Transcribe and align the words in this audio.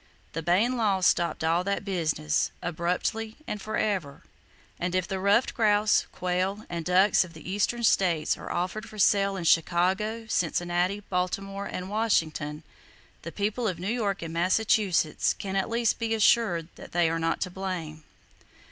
The 0.33 0.41
Bayne 0.41 0.75
law 0.77 1.01
stopped 1.01 1.43
all 1.43 1.63
that 1.63 1.85
business, 1.85 2.49
abruptly 2.63 3.35
and 3.45 3.61
forever; 3.61 4.23
and 4.79 4.95
if 4.95 5.07
the 5.07 5.19
ruffed 5.19 5.53
grouse, 5.53 6.07
quail 6.11 6.65
and 6.71 6.83
ducks 6.83 7.23
of 7.23 7.33
the 7.33 7.47
Eastern 7.47 7.83
States 7.83 8.35
are 8.35 8.51
offered 8.51 8.89
for 8.89 8.97
sale 8.97 9.35
in 9.35 9.43
Chicago, 9.43 10.25
Cincinnati, 10.25 11.01
Baltimore 11.01 11.67
and 11.67 11.87
Washington, 11.87 12.63
the 13.21 13.31
people 13.31 13.67
of 13.67 13.77
New 13.77 13.93
York 13.93 14.23
and 14.23 14.33
Massachusetts 14.33 15.35
can 15.35 15.55
at 15.55 15.69
least 15.69 15.99
be 15.99 16.15
assured 16.15 16.69
that 16.77 16.93
they 16.93 17.07
are 17.07 17.19
not 17.19 17.39
to 17.41 17.51
blame. 17.51 18.03